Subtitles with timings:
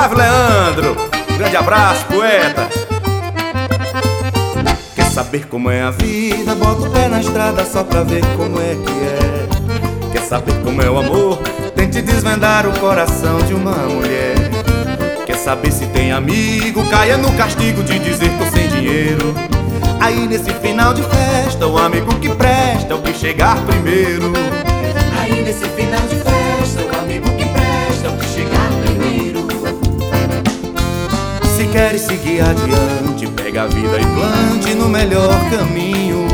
[0.00, 0.96] Flávio Leandro.
[1.36, 2.70] Grande abraço, poeta.
[4.94, 6.54] Quer saber como é a vida?
[6.54, 10.10] Bota o pé na estrada só pra ver como é que é.
[10.12, 11.36] Quer saber como é o amor?
[11.74, 14.36] Tente desvendar o coração de uma mulher.
[15.26, 16.82] Quer saber se tem amigo?
[16.88, 19.34] Caia no castigo de dizer tô sem dinheiro.
[20.00, 24.32] Aí nesse final de festa, o amigo que presta é o que chegar primeiro.
[32.10, 36.26] Seguir adiante, pega a vida e plante no melhor caminho.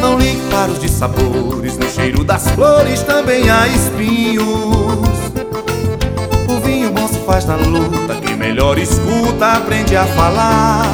[0.00, 4.46] Não ligue para os dissabores, no cheiro das flores também há espinhos.
[6.48, 10.86] O vinho bom se faz na luta, quem melhor escuta aprende a falar.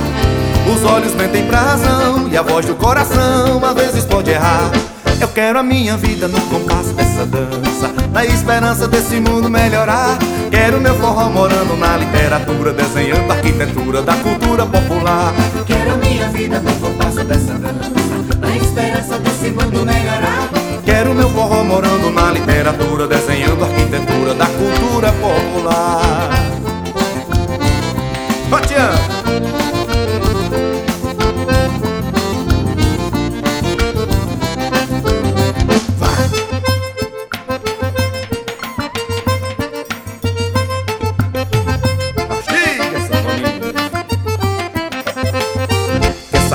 [0.75, 4.73] Os olhos mentem pra razão e a voz do coração às vezes pode errar.
[5.21, 10.19] Eu quero a minha vida no compasso dessa dança, na esperança desse mundo melhorar.
[10.51, 15.33] Quero meu forró morando na literatura, desenhando a arquitetura da cultura popular.
[15.67, 20.51] Quero a minha vida no compasso dessa dança, na esperança desse mundo melhorar.
[20.85, 26.24] Quero meu forró morando na literatura, desenhando a arquitetura da cultura popular.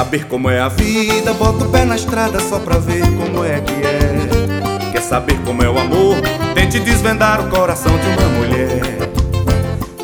[0.09, 1.35] Saber como é a vida?
[1.35, 4.91] Bota o pé na estrada só pra ver como é que é.
[4.91, 6.15] Quer saber como é o amor?
[6.55, 8.81] Tente desvendar o coração de uma mulher.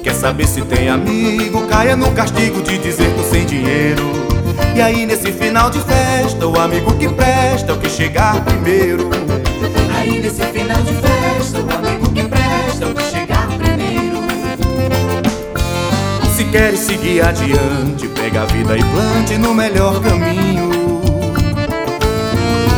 [0.04, 1.66] Quer saber se tem amigo?
[1.66, 4.04] Caia no castigo de dizer tô sem dinheiro.
[4.76, 9.10] E aí nesse final de festa, o amigo que presta é o que chegar primeiro.
[9.98, 10.84] Aí nesse final
[16.56, 21.02] queres seguir adiante, pega a vida e plante no melhor caminho.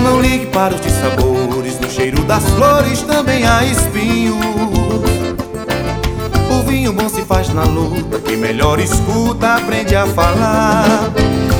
[0.01, 4.35] Não ligue para os dissabores, no cheiro das flores também há espinhos.
[6.49, 11.11] O vinho bom se faz na luta, quem melhor escuta aprende a falar.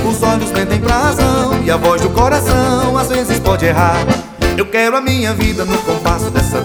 [0.04, 4.04] Os olhos mentem pra razão e a voz do coração às vezes pode errar.
[4.58, 6.57] Eu quero a minha vida no compasso dessa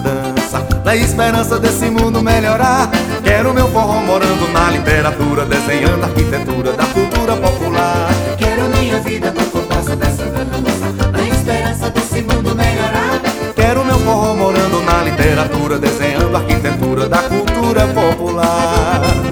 [0.93, 2.87] na esperança desse mundo melhorar.
[3.23, 8.09] Quero meu forró morando na literatura, desenhando a arquitetura da cultura popular.
[8.37, 13.21] Quero minha vida no compasso dessa dança, na esperança desse mundo melhorar.
[13.55, 19.22] Quero meu forró morando na literatura, desenhando a arquitetura da cultura popular.